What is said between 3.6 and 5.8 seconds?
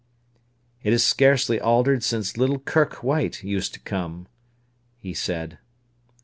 to come," he said.